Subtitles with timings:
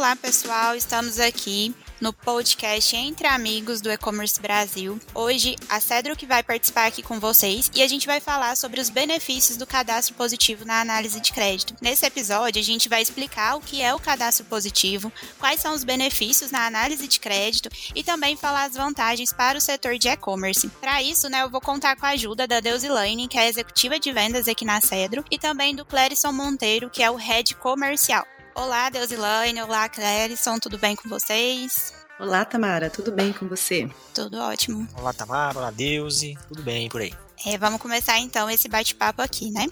[0.00, 4.98] Olá, pessoal, estamos aqui no podcast Entre Amigos do E-Commerce Brasil.
[5.14, 8.80] Hoje, a Cedro que vai participar aqui com vocês e a gente vai falar sobre
[8.80, 11.76] os benefícios do cadastro positivo na análise de crédito.
[11.82, 15.84] Nesse episódio, a gente vai explicar o que é o cadastro positivo, quais são os
[15.84, 20.66] benefícios na análise de crédito e também falar as vantagens para o setor de e-commerce.
[20.80, 24.10] Para isso, né, eu vou contar com a ajuda da Deusilane, que é executiva de
[24.10, 28.26] vendas aqui na Cedro, e também do Clérison Monteiro, que é o head comercial.
[28.54, 29.62] Olá, Deusilane.
[29.62, 30.58] Olá, Clérison.
[30.58, 31.94] Tudo bem com vocês?
[32.18, 32.90] Olá, Tamara.
[32.90, 33.88] Tudo bem com você?
[34.14, 34.86] Tudo ótimo.
[34.98, 35.58] Olá, Tamara.
[35.58, 36.36] Olá, Deusi.
[36.48, 37.12] Tudo bem por aí?
[37.46, 39.66] É, vamos começar então esse bate-papo aqui, né?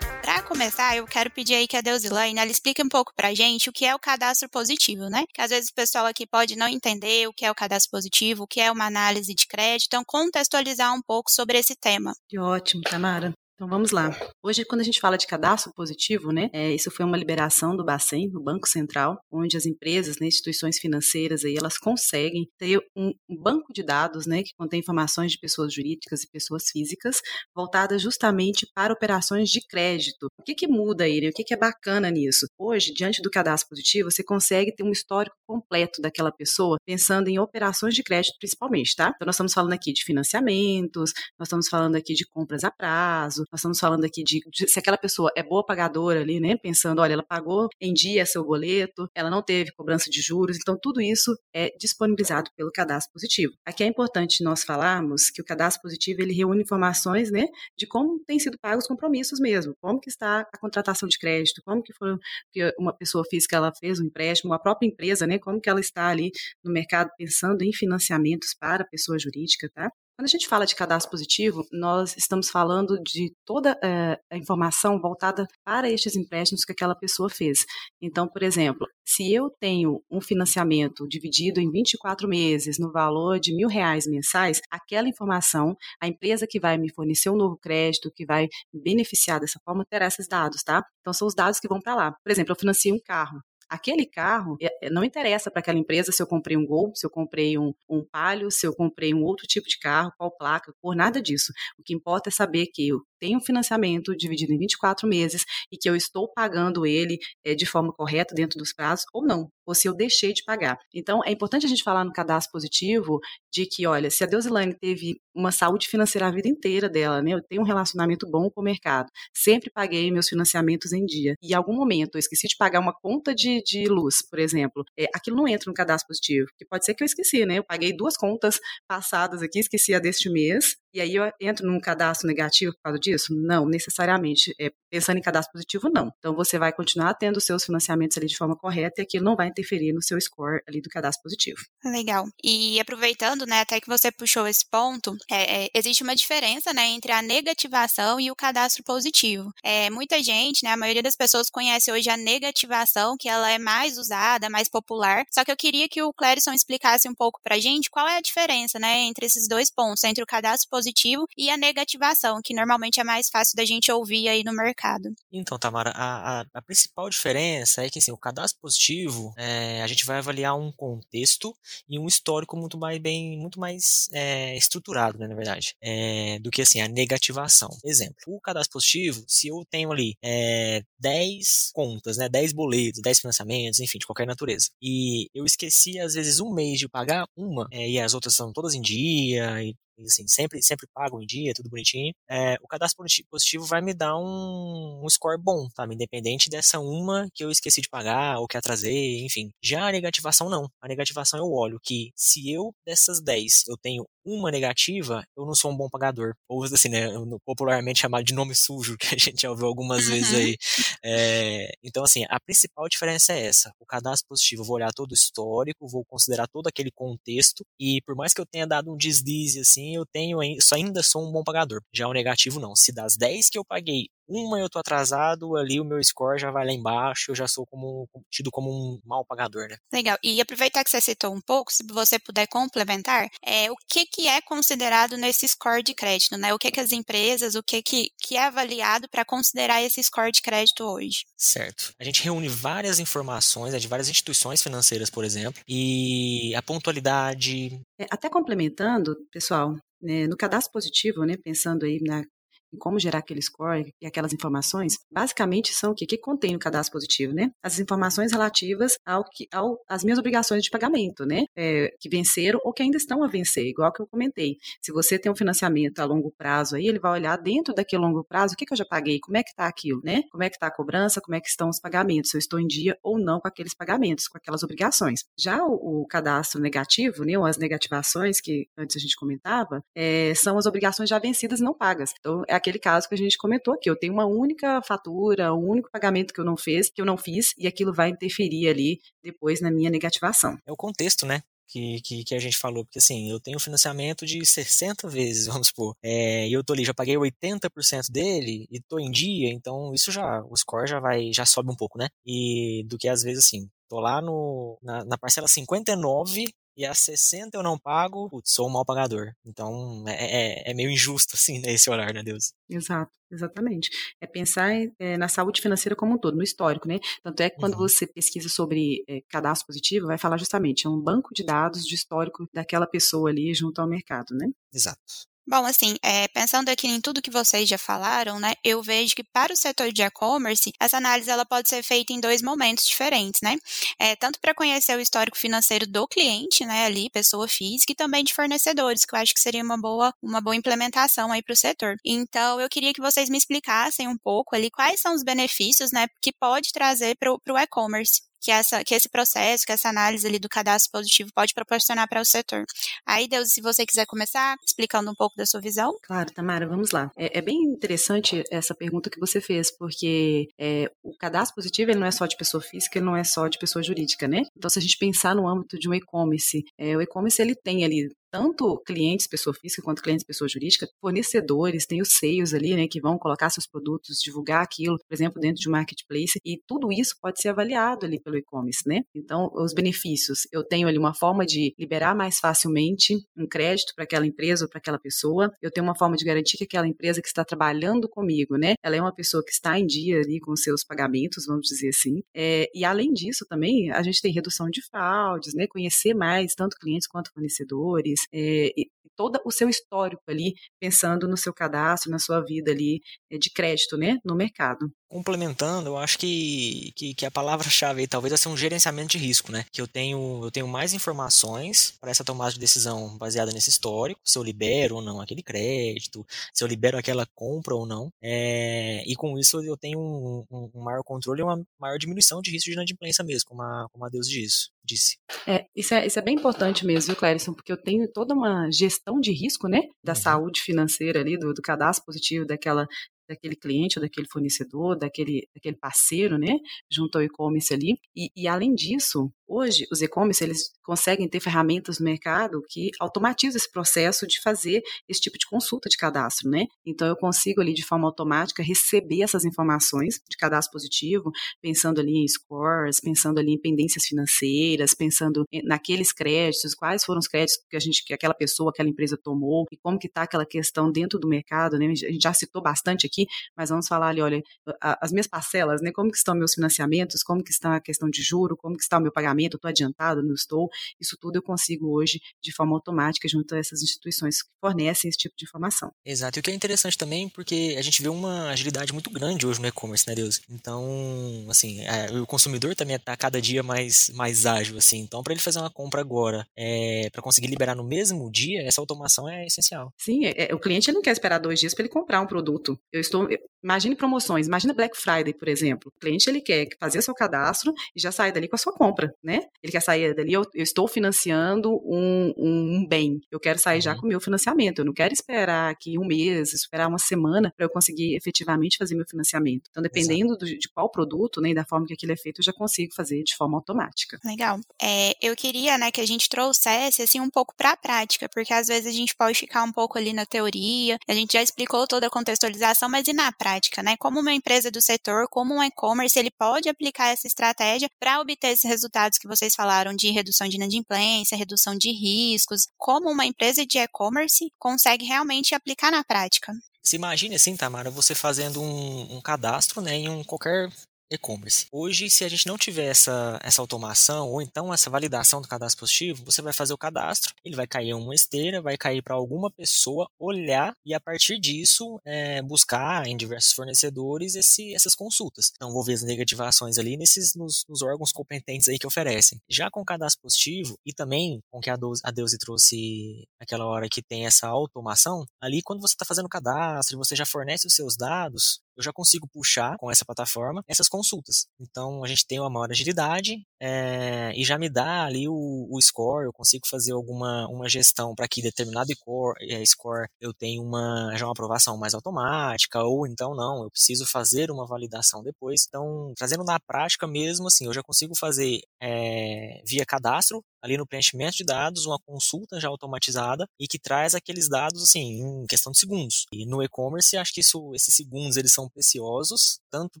[0.56, 3.72] Começar, eu quero pedir aí que a Deusilane ela explique um pouco pra gente o
[3.72, 5.26] que é o cadastro positivo, né?
[5.34, 8.44] Que às vezes o pessoal aqui pode não entender o que é o cadastro positivo,
[8.44, 12.14] o que é uma análise de crédito, então contextualizar um pouco sobre esse tema.
[12.26, 13.34] Que ótimo, Tamara.
[13.56, 14.14] Então vamos lá.
[14.44, 17.82] Hoje, quando a gente fala de cadastro positivo, né, é, isso foi uma liberação do
[17.82, 23.14] Bacen, do Banco Central, onde as empresas, né, instituições financeiras, aí, elas conseguem ter um,
[23.42, 27.22] banco de dados, né, que contém informações de pessoas jurídicas e pessoas físicas,
[27.54, 30.26] voltadas justamente para operações de crédito.
[30.38, 31.22] O que, que muda aí?
[31.22, 31.28] Né?
[31.30, 32.46] O que, que é bacana nisso?
[32.58, 37.38] Hoje, diante do cadastro positivo, você consegue ter um histórico completo daquela pessoa, pensando em
[37.38, 39.12] operações de crédito principalmente, tá?
[39.14, 43.45] Então nós estamos falando aqui de financiamentos, nós estamos falando aqui de compras a prazo,
[43.50, 46.56] nós estamos falando aqui de, de, se aquela pessoa é boa pagadora ali, né?
[46.56, 50.78] Pensando, olha, ela pagou em dia seu boleto, ela não teve cobrança de juros, então
[50.80, 53.52] tudo isso é disponibilizado pelo cadastro positivo.
[53.64, 58.18] Aqui é importante nós falarmos que o cadastro positivo ele reúne informações, né, de como
[58.26, 61.92] têm sido pagos os compromissos mesmo, como que está a contratação de crédito, como que
[61.92, 62.16] foi
[62.52, 65.80] que uma pessoa física ela fez um empréstimo, a própria empresa, né, como que ela
[65.80, 66.30] está ali
[66.64, 69.90] no mercado pensando em financiamentos para pessoa jurídica, tá?
[70.18, 74.98] Quando a gente fala de cadastro positivo, nós estamos falando de toda é, a informação
[74.98, 77.66] voltada para estes empréstimos que aquela pessoa fez.
[78.00, 83.54] Então, por exemplo, se eu tenho um financiamento dividido em 24 meses no valor de
[83.54, 88.24] mil reais mensais, aquela informação, a empresa que vai me fornecer um novo crédito, que
[88.24, 90.82] vai me beneficiar dessa forma, terá esses dados, tá?
[91.00, 92.12] Então, são os dados que vão para lá.
[92.24, 93.38] Por exemplo, eu financio um carro.
[93.68, 97.06] Aquele carro, é, é, não interessa para aquela empresa se eu comprei um Gol, se
[97.06, 100.72] eu comprei um, um Palio, se eu comprei um outro tipo de carro, qual placa,
[100.80, 101.52] por nada disso.
[101.78, 102.90] O que importa é saber que
[103.20, 107.66] tenho um financiamento dividido em 24 meses e que eu estou pagando ele é, de
[107.66, 110.78] forma correta dentro dos prazos ou não, ou se eu deixei de pagar.
[110.94, 113.20] Então, é importante a gente falar no cadastro positivo
[113.52, 117.32] de que, olha, se a Deusilane teve uma saúde financeira a vida inteira dela, né?
[117.32, 121.34] Eu tenho um relacionamento bom com o mercado, sempre paguei meus financiamentos em dia.
[121.42, 124.84] E em algum momento eu esqueci de pagar uma conta de, de luz, por exemplo,
[124.98, 127.58] é, aquilo não entra no cadastro positivo, que pode ser que eu esqueci, né?
[127.58, 131.78] Eu paguei duas contas passadas aqui, esqueci a deste mês, e aí eu entro num
[131.78, 133.26] cadastro negativo por causa disso?
[133.30, 134.54] Não, necessariamente.
[134.58, 136.10] É, pensando em cadastro positivo, não.
[136.18, 139.48] Então você vai continuar tendo seus financiamentos ali de forma correta e aquilo não vai
[139.48, 141.58] interferir no seu score ali do cadastro positivo.
[141.84, 142.26] Legal.
[142.42, 146.86] E aproveitando, né, até que você puxou esse ponto, é, é, existe uma diferença, né,
[146.86, 149.52] entre a negativação e o cadastro positivo.
[149.62, 153.58] É, muita gente, né, a maioria das pessoas conhece hoje a negativação, que ela é
[153.58, 155.24] mais usada, mais popular.
[155.30, 158.22] Só que eu queria que o Clérison explicasse um pouco pra gente qual é a
[158.22, 162.54] diferença, né, entre esses dois pontos, entre o cadastro positivo positivo e a negativação, que
[162.54, 165.14] normalmente é mais fácil da gente ouvir aí no mercado.
[165.32, 169.86] Então, Tamara, a, a, a principal diferença é que assim, o cadastro positivo, é, a
[169.86, 171.56] gente vai avaliar um contexto
[171.88, 176.50] e um histórico muito mais bem, muito mais é, estruturado, né, na verdade, é, do
[176.50, 177.70] que assim, a negativação.
[177.84, 183.20] Exemplo, o cadastro positivo, se eu tenho ali é, 10 contas, né, 10 boletos, 10
[183.20, 187.66] financiamentos, enfim, de qualquer natureza, e eu esqueci às vezes um mês de pagar uma,
[187.70, 189.74] é, e as outras são todas em dia, e
[190.04, 194.16] assim, sempre, sempre pago em dia, tudo bonitinho, é, o cadastro positivo vai me dar
[194.16, 195.94] um, um score bom, sabe?
[195.94, 199.50] Independente dessa uma que eu esqueci de pagar ou que atrasei, enfim.
[199.62, 200.68] Já a negativação não.
[200.80, 205.54] A negativação eu olho que se eu dessas 10 eu tenho uma negativa, eu não
[205.54, 206.34] sou um bom pagador.
[206.48, 207.08] Ou assim, né,
[207.44, 210.38] popularmente chamado de nome sujo, que a gente já ouviu algumas vezes uhum.
[210.38, 210.56] aí.
[211.04, 213.72] É, então, assim, a principal diferença é essa.
[213.78, 218.02] O cadastro positivo, eu vou olhar todo o histórico, vou considerar todo aquele contexto, e
[218.04, 221.32] por mais que eu tenha dado um deslize, assim, eu tenho, só ainda sou um
[221.32, 221.80] bom pagador.
[221.92, 222.74] Já o negativo, não.
[222.74, 226.50] Se das 10 que eu paguei, uma eu tô atrasado, ali o meu score já
[226.50, 229.76] vai lá embaixo, eu já sou como, tido como um mal pagador, né?
[229.92, 230.18] Legal.
[230.22, 234.26] E aproveitar que você citou um pouco, se você puder complementar, é, o que, que
[234.26, 236.52] é considerado nesse score de crédito, né?
[236.52, 240.32] O que, que as empresas, o que, que, que é avaliado para considerar esse score
[240.32, 241.24] de crédito hoje?
[241.36, 241.92] Certo.
[241.98, 247.80] A gente reúne várias informações né, de várias instituições financeiras, por exemplo, e a pontualidade.
[247.98, 252.24] É, até complementando, pessoal, né, no cadastro positivo, né, pensando aí na
[252.72, 256.58] em como gerar aquele score e aquelas informações, basicamente são o que, que contém no
[256.58, 257.50] cadastro positivo, né?
[257.62, 261.44] As informações relativas ao que, ao, às minhas obrigações de pagamento, né?
[261.56, 264.56] É, que venceram ou que ainda estão a vencer, igual que eu comentei.
[264.82, 268.24] Se você tem um financiamento a longo prazo aí, ele vai olhar dentro daquele longo
[268.24, 270.22] prazo, o que, que eu já paguei, como é que está aquilo, né?
[270.30, 272.58] Como é que está a cobrança, como é que estão os pagamentos, se eu estou
[272.60, 275.20] em dia ou não com aqueles pagamentos, com aquelas obrigações.
[275.38, 280.32] Já o, o cadastro negativo, né, ou as negativações que antes a gente comentava, é,
[280.34, 282.10] são as obrigações já vencidas não pagas.
[282.18, 283.88] Então, é aquele caso que a gente comentou aqui.
[283.88, 287.16] Eu tenho uma única fatura, um único pagamento que eu não fiz, que eu não
[287.16, 290.58] fiz, e aquilo vai interferir ali depois na minha negativação.
[290.66, 291.42] É o contexto, né?
[291.68, 295.66] Que, que, que, a gente falou, porque assim, eu tenho financiamento de 60 vezes, vamos
[295.66, 299.92] supor, é, e eu tô ali, já paguei 80% dele e tô em dia, então
[299.92, 302.08] isso já, o score já vai, já sobe um pouco, né?
[302.24, 306.44] E do que às vezes assim, tô lá no, na, na parcela 59
[306.76, 309.32] e a 60 eu não pago, putz, sou um mal pagador.
[309.44, 312.52] Então é, é, é meio injusto, assim, né, esse horário, né, Deus?
[312.68, 313.90] Exato, exatamente.
[314.20, 316.98] É pensar é, na saúde financeira como um todo, no histórico, né?
[317.22, 317.80] Tanto é que quando uhum.
[317.80, 321.94] você pesquisa sobre é, cadastro positivo, vai falar justamente, é um banco de dados de
[321.94, 324.48] histórico daquela pessoa ali junto ao mercado, né?
[324.72, 325.26] Exato.
[325.48, 329.22] Bom, assim, é, pensando aqui em tudo que vocês já falaram, né, eu vejo que
[329.22, 333.40] para o setor de e-commerce, essa análise ela pode ser feita em dois momentos diferentes,
[333.40, 333.56] né?
[333.96, 338.24] É, tanto para conhecer o histórico financeiro do cliente, né, ali, pessoa física, e também
[338.24, 341.56] de fornecedores, que eu acho que seria uma boa, uma boa implementação aí para o
[341.56, 341.94] setor.
[342.04, 346.08] Então, eu queria que vocês me explicassem um pouco ali quais são os benefícios, né,
[346.20, 350.38] que pode trazer para o e-commerce que, essa, que esse processo, que essa análise ali
[350.38, 352.64] do cadastro positivo pode proporcionar para o setor.
[353.04, 355.98] Aí, Deus, se você quiser começar explicando um pouco da sua visão.
[356.04, 357.10] Claro, Tamara, vamos lá.
[357.18, 361.98] É, é bem interessante essa pergunta que você fez, porque é, o cadastro positivo ele
[361.98, 364.42] não é só de pessoa física, ele não é só de pessoa jurídica, né?
[364.56, 367.84] Então, se a gente pensar no âmbito de um e-commerce, é, o e-commerce ele tem
[367.84, 372.86] ali tanto clientes, pessoa física, quanto clientes, pessoa jurídica, fornecedores, tem os seios ali, né,
[372.86, 376.92] que vão colocar seus produtos, divulgar aquilo, por exemplo, dentro de um marketplace, e tudo
[376.92, 379.00] isso pode ser avaliado ali pelo e-commerce, né?
[379.14, 384.04] Então, os benefícios, eu tenho ali uma forma de liberar mais facilmente um crédito para
[384.04, 387.22] aquela empresa ou para aquela pessoa, eu tenho uma forma de garantir que aquela empresa
[387.22, 390.54] que está trabalhando comigo, né, ela é uma pessoa que está em dia ali com
[390.56, 394.84] seus pagamentos, vamos dizer assim, é, e além disso também, a gente tem redução de
[394.86, 398.70] fraudes, né, conhecer mais tanto clientes quanto fornecedores, é,
[399.16, 403.00] todo o seu histórico ali, pensando no seu cadastro, na sua vida ali
[403.30, 404.90] eh, de crédito, né, no mercado.
[405.08, 409.18] Complementando, eu acho que, que, que a palavra-chave aí talvez vai ser um gerenciamento de
[409.18, 409.64] risco, né?
[409.70, 414.20] Que eu tenho, eu tenho mais informações para essa tomada de decisão baseada nesse histórico,
[414.24, 418.10] se eu libero ou não aquele crédito, se eu libero aquela compra ou não.
[418.20, 422.42] É, e com isso eu tenho um, um, um, maior controle e uma maior diminuição
[422.42, 425.18] de risco de inadimplência mesmo, como a, como a Deus diz, disse.
[425.46, 427.54] É isso, é, isso é bem importante mesmo, viu, Clérison?
[427.54, 429.82] Porque eu tenho toda uma gestão de risco, né?
[430.02, 430.16] Da uhum.
[430.16, 432.88] saúde financeira ali, do, do cadastro positivo daquela
[433.28, 436.56] daquele cliente ou daquele fornecedor, daquele, daquele parceiro, né,
[436.90, 437.98] junto ao e-commerce ali.
[438.14, 443.56] E, e, além disso, Hoje, os e-commerce eles conseguem ter ferramentas no mercado que automatizam
[443.56, 446.64] esse processo de fazer esse tipo de consulta de cadastro, né?
[446.84, 451.30] Então, eu consigo ali de forma automática receber essas informações de cadastro positivo,
[451.62, 457.28] pensando ali em scores, pensando ali em pendências financeiras, pensando naqueles créditos, quais foram os
[457.28, 460.44] créditos que a gente, que aquela pessoa, aquela empresa tomou e como que está aquela
[460.44, 461.86] questão dentro do mercado, né?
[461.86, 464.42] A gente já citou bastante aqui, mas vamos falar ali, olha,
[464.82, 465.92] as minhas parcelas, né?
[465.92, 468.98] Como que estão meus financiamentos, como que está a questão de juro, como que está
[468.98, 470.68] o meu pagamento estou adiantado, não estou.
[471.00, 475.18] Isso tudo eu consigo hoje de forma automática junto a essas instituições que fornecem esse
[475.18, 475.92] tipo de informação.
[476.04, 476.38] Exato.
[476.38, 479.60] E o que é interessante também, porque a gente vê uma agilidade muito grande hoje
[479.60, 480.40] no e-commerce, né, Deus?
[480.50, 484.98] Então, assim, é, o consumidor também está cada dia mais, mais ágil, assim.
[484.98, 488.80] Então, para ele fazer uma compra agora, é, para conseguir liberar no mesmo dia, essa
[488.80, 489.92] automação é essencial.
[489.96, 492.78] Sim, é, é o cliente não quer esperar dois dias para ele comprar um produto.
[492.92, 493.28] Eu estou,
[493.62, 495.92] imagine promoções, imagine Black Friday, por exemplo.
[495.94, 499.12] O cliente ele quer fazer seu cadastro e já sair dali com a sua compra
[499.26, 499.40] né?
[499.60, 503.82] Ele quer sair dali, eu, eu estou financiando um, um, bem, eu quero sair uhum.
[503.82, 507.52] já com o meu financiamento, eu não quero esperar aqui um mês, esperar uma semana
[507.56, 509.64] para eu conseguir efetivamente fazer meu financiamento.
[509.68, 512.44] Então, dependendo do, de qual produto, né, e da forma que aquilo é feito, eu
[512.44, 514.16] já consigo fazer de forma automática.
[514.24, 514.60] Legal.
[514.80, 518.54] É, eu queria, né, que a gente trouxesse, assim, um pouco para a prática, porque
[518.54, 521.84] às vezes a gente pode ficar um pouco ali na teoria, a gente já explicou
[521.88, 523.96] toda a contextualização, mas e na prática, né?
[523.98, 528.52] Como uma empresa do setor, como um e-commerce, ele pode aplicar essa estratégia para obter
[528.52, 533.64] esses resultados que vocês falaram de redução de inadimplência, redução de riscos, como uma empresa
[533.66, 536.52] de e-commerce consegue realmente aplicar na prática.
[536.82, 540.70] Se imagine assim, Tamara, você fazendo um, um cadastro né, em um qualquer
[541.10, 541.66] e-commerce.
[541.72, 545.80] Hoje, se a gente não tiver essa, essa automação ou então essa validação do cadastro
[545.80, 549.14] positivo, você vai fazer o cadastro, ele vai cair em uma esteira, vai cair para
[549.14, 555.52] alguma pessoa olhar e a partir disso é, buscar em diversos fornecedores esse, essas consultas.
[555.54, 559.38] Então, vou ver as negativações ali nesses nos, nos, órgãos competentes aí que oferecem.
[559.48, 563.66] Já com o cadastro positivo e também com que a Deuze, a Deuze trouxe aquela
[563.66, 567.26] hora que tem essa automação, ali quando você está fazendo o cadastro e você já
[567.26, 571.46] fornece os seus dados, eu já consigo puxar com essa plataforma essas consultas.
[571.60, 575.80] Então a gente tem uma maior agilidade é, e já me dá ali o, o,
[575.80, 580.60] score, eu consigo fazer alguma uma gestão para que determinado score, é, score eu tenha
[580.60, 585.64] uma, já uma aprovação mais automática, ou então não, eu preciso fazer uma validação depois.
[585.68, 590.86] Então, trazendo na prática mesmo, assim, eu já consigo fazer é, via cadastro ali no
[590.86, 595.72] preenchimento de dados, uma consulta já automatizada e que traz aqueles dados assim em questão
[595.72, 596.26] de segundos.
[596.32, 600.00] E no e-commerce, acho que isso, esses segundos eles são preciosos tanto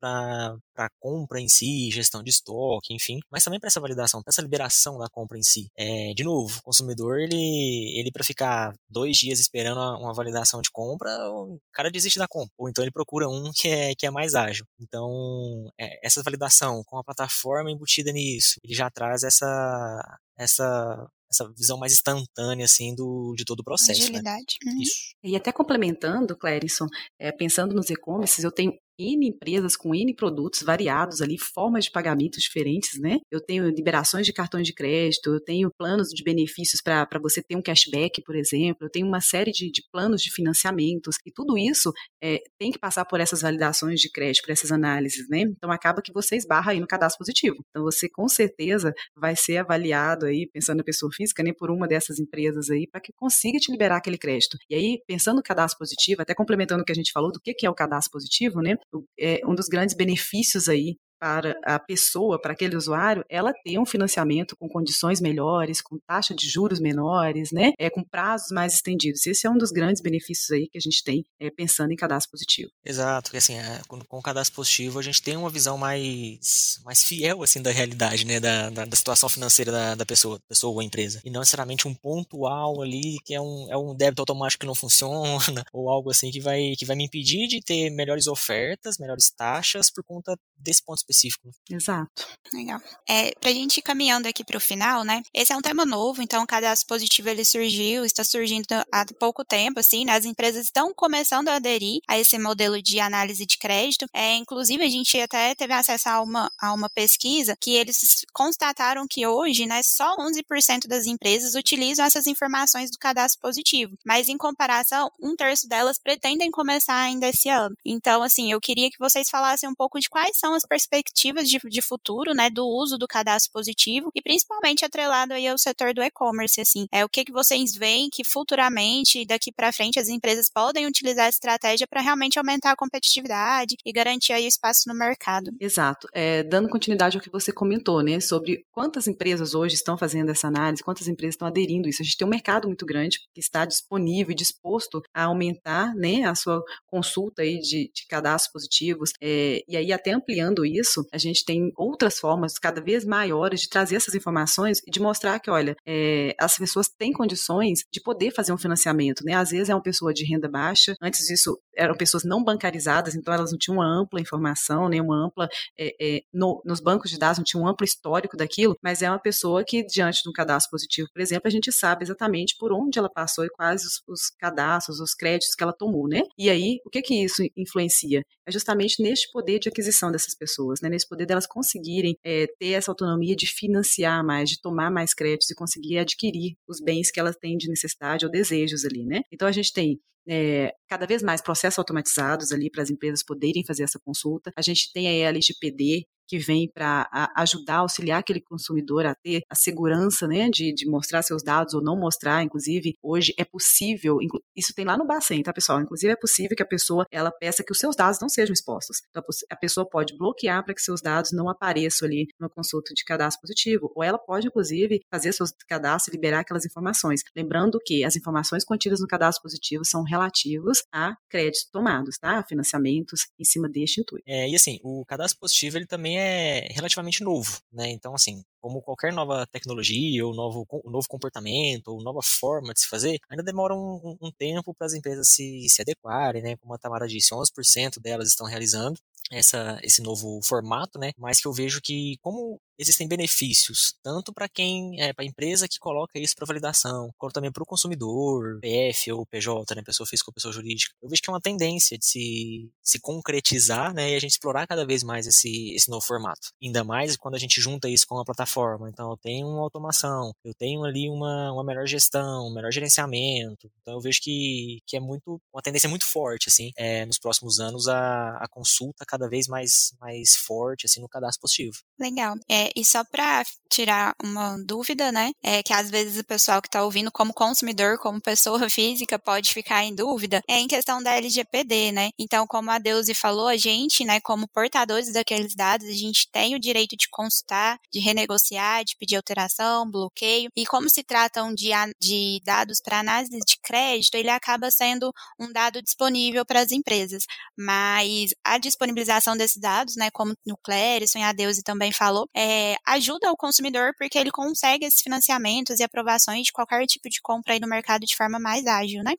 [0.00, 4.42] para compra em si, gestão de estoque, enfim, mas também para essa validação, para essa
[4.42, 5.70] liberação da compra em si.
[5.76, 10.70] É, de novo, o consumidor ele ele para ficar dois dias esperando uma, validação de
[10.72, 14.10] compra, o cara desiste da compra, ou então ele procura um que é que é
[14.10, 14.66] mais ágil.
[14.80, 21.48] Então é, essa validação com a plataforma embutida nisso, ele já traz essa essa essa
[21.52, 24.00] visão mais instantânea assim do de todo o processo.
[24.00, 24.06] Né?
[24.06, 24.56] Agilidade.
[24.64, 24.72] Né?
[24.72, 24.82] Uhum.
[24.82, 25.14] Isso.
[25.22, 26.86] E até complementando, Clérison,
[27.20, 31.90] é, pensando nos e-commerces, eu tenho N empresas com N produtos variados ali, formas de
[31.90, 33.18] pagamento diferentes, né?
[33.30, 37.56] Eu tenho liberações de cartões de crédito, eu tenho planos de benefícios para você ter
[37.56, 41.56] um cashback, por exemplo, eu tenho uma série de, de planos de financiamentos, e tudo
[41.58, 45.40] isso é, tem que passar por essas validações de crédito, por essas análises, né?
[45.42, 47.56] Então acaba que você esbarra aí no cadastro positivo.
[47.70, 51.86] Então você com certeza vai ser avaliado aí, pensando na pessoa física, né, por uma
[51.86, 54.56] dessas empresas aí, para que consiga te liberar aquele crédito.
[54.70, 57.54] E aí, pensando no cadastro positivo, até complementando o que a gente falou do que
[57.64, 58.76] é o cadastro positivo, né?
[59.18, 63.86] É, um dos grandes benefícios aí para a pessoa, para aquele usuário, ela ter um
[63.86, 67.72] financiamento com condições melhores, com taxa de juros menores, né?
[67.78, 69.26] É, com prazos mais estendidos.
[69.26, 72.30] Esse é um dos grandes benefícios aí que a gente tem é, pensando em cadastro
[72.30, 72.70] positivo.
[72.84, 76.80] Exato, porque assim, é, com, com o cadastro positivo a gente tem uma visão mais,
[76.84, 78.40] mais fiel assim da realidade, né?
[78.40, 81.20] Da, da, da situação financeira da, da pessoa, pessoa ou empresa.
[81.24, 84.74] E não necessariamente um pontual ali que é um, é um débito automático que não
[84.78, 89.30] funciona, ou algo assim que vai, que vai me impedir de ter melhores ofertas, melhores
[89.30, 91.50] taxas por conta desse ponto específico.
[91.70, 92.26] Exato.
[92.52, 92.80] Legal.
[93.08, 95.22] É, pra gente ir caminhando aqui para o final, né?
[95.34, 99.44] Esse é um tema novo, então o cadastro positivo ele surgiu, está surgindo há pouco
[99.44, 100.12] tempo, assim, né?
[100.12, 104.06] As empresas estão começando a aderir a esse modelo de análise de crédito.
[104.14, 109.06] É, inclusive, a gente até teve acesso a uma, a uma pesquisa que eles constataram
[109.08, 113.96] que hoje, né, só 11% das empresas utilizam essas informações do cadastro positivo.
[114.04, 117.74] Mas, em comparação, um terço delas pretendem começar ainda esse ano.
[117.84, 121.48] Então, assim, eu queria que vocês falassem um pouco de quais são as perspectivas perspectivas
[121.48, 125.94] de, de futuro, né, do uso do cadastro positivo e principalmente atrelado aí ao setor
[125.94, 126.86] do e-commerce, assim.
[126.92, 131.26] É o que que vocês veem que futuramente, daqui para frente, as empresas podem utilizar
[131.26, 135.50] a estratégia para realmente aumentar a competitividade e garantir aí o espaço no mercado.
[135.60, 136.08] Exato.
[136.12, 140.48] É, dando continuidade ao que você comentou, né, sobre quantas empresas hoje estão fazendo essa
[140.48, 142.02] análise, quantas empresas estão aderindo a isso.
[142.02, 146.24] A gente tem um mercado muito grande que está disponível e disposto a aumentar, né,
[146.24, 151.06] a sua consulta aí de, de cadastros positivos, é, e aí até ampliando isso, isso,
[151.12, 155.38] a gente tem outras formas cada vez maiores de trazer essas informações e de mostrar
[155.38, 159.34] que, olha, é, as pessoas têm condições de poder fazer um financiamento, né?
[159.34, 163.32] Às vezes é uma pessoa de renda baixa, antes disso eram pessoas não bancarizadas, então
[163.32, 167.18] elas não tinham uma ampla informação, nem uma ampla, é, é, no, nos bancos de
[167.18, 170.32] dados não tinham um amplo histórico daquilo, mas é uma pessoa que, diante de um
[170.32, 174.02] cadastro positivo, por exemplo, a gente sabe exatamente por onde ela passou e quais os,
[174.08, 176.22] os cadastros, os créditos que ela tomou, né?
[176.36, 178.22] E aí, o que que isso influencia?
[178.46, 182.70] É justamente neste poder de aquisição dessas pessoas né, nesse poder delas conseguirem é, ter
[182.70, 187.20] essa autonomia de financiar mais, de tomar mais créditos e conseguir adquirir os bens que
[187.20, 189.22] elas têm de necessidade ou desejos ali, né?
[189.32, 193.64] Então a gente tem é, cada vez mais processos automatizados ali para as empresas poderem
[193.64, 194.52] fazer essa consulta.
[194.56, 199.54] A gente tem a LGPD, que vem para ajudar, auxiliar aquele consumidor a ter a
[199.54, 202.44] segurança né, de, de mostrar seus dados ou não mostrar.
[202.44, 204.18] Inclusive, hoje é possível,
[204.54, 205.80] isso tem lá no Bacen, tá, pessoal?
[205.80, 208.98] Inclusive, é possível que a pessoa ela peça que os seus dados não sejam expostos.
[209.08, 213.02] Então, a pessoa pode bloquear para que seus dados não apareçam ali numa consulta de
[213.04, 217.22] cadastro positivo, ou ela pode, inclusive, fazer seus cadastros e liberar aquelas informações.
[217.34, 222.38] Lembrando que as informações contidas no cadastro positivo são relativas a créditos tomados, tá?
[222.38, 224.24] A financiamentos em cima deste intuito.
[224.26, 227.88] É, e assim, o cadastro positivo ele também é relativamente novo, né?
[227.90, 232.88] Então, assim, como qualquer nova tecnologia, ou novo, novo comportamento, ou nova forma de se
[232.88, 236.56] fazer, ainda demora um, um tempo para as empresas se, se adequarem, né?
[236.56, 238.98] Como a Tamara disse, 11% delas estão realizando
[239.30, 241.12] essa, esse novo formato, né?
[241.16, 245.68] Mas que eu vejo que, como existem benefícios, tanto para quem, é, para a empresa
[245.68, 250.06] que coloca isso para validação, quanto também para o consumidor, PF ou PJ, né, pessoa
[250.06, 250.94] física ou pessoa jurídica.
[251.02, 254.66] Eu vejo que é uma tendência de se, se concretizar, né, e a gente explorar
[254.66, 256.48] cada vez mais esse, esse novo formato.
[256.62, 258.88] Ainda mais quando a gente junta isso com a plataforma.
[258.88, 263.70] Então, eu tenho uma automação, eu tenho ali uma, uma melhor gestão, um melhor gerenciamento.
[263.80, 267.58] Então, eu vejo que, que é muito, uma tendência muito forte, assim, é, nos próximos
[267.58, 271.78] anos, a, a consulta cada vez mais, mais forte, assim, no cadastro positivo.
[271.98, 272.36] Legal.
[272.48, 275.30] É, e só para tirar uma dúvida, né?
[275.42, 279.52] É que às vezes o pessoal que está ouvindo, como consumidor, como pessoa física, pode
[279.52, 282.10] ficar em dúvida, é em questão da LGPD, né?
[282.18, 286.54] Então, como a Deusi falou, a gente, né, como portadores daqueles dados, a gente tem
[286.54, 290.50] o direito de consultar, de renegociar, de pedir alteração, bloqueio.
[290.56, 291.70] E como se tratam de,
[292.00, 297.24] de dados para análise de crédito, ele acaba sendo um dado disponível para as empresas.
[297.56, 302.57] Mas a disponibilização desses dados, né, como no Clérison e a Deusi também falou, é
[302.58, 307.20] é, ajuda o consumidor porque ele consegue esses financiamentos e aprovações de qualquer tipo de
[307.22, 309.12] compra aí no mercado de forma mais ágil, né?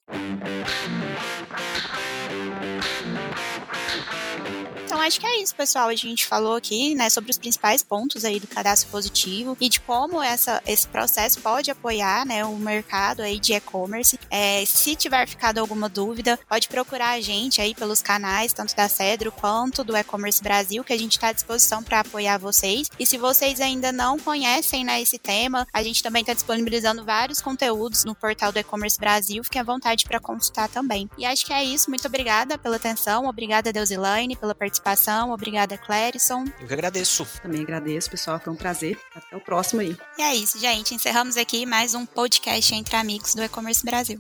[5.00, 5.88] Então acho que é isso, pessoal.
[5.88, 9.79] A gente falou aqui, né, sobre os principais pontos aí do cadastro positivo e de
[9.79, 14.20] como essa, esse processo pode apoiar, né, o mercado aí de e-commerce.
[14.29, 18.89] É, se tiver ficado alguma dúvida, pode procurar a gente aí pelos canais, tanto da
[18.89, 22.89] Cedro quanto do E-commerce Brasil, que a gente está à disposição para apoiar vocês.
[23.00, 27.39] E se vocês ainda não conhecem, né, esse tema, a gente também está disponibilizando vários
[27.39, 29.46] conteúdos no portal do E-commerce Brasil.
[29.46, 31.10] Fique à vontade para consultar também.
[31.18, 31.89] E acho que é isso.
[31.89, 35.31] Muito obrigada pela atenção, obrigada Deusilane pela participação participação.
[35.31, 36.46] Obrigada, Clérison.
[36.60, 37.27] Eu que agradeço.
[37.41, 38.39] Também agradeço, pessoal.
[38.39, 38.98] Foi um prazer.
[39.13, 39.96] Até o próximo aí.
[40.17, 40.96] E é isso, gente.
[40.96, 44.19] Encerramos aqui mais um podcast entre amigos do E-Commerce Brasil.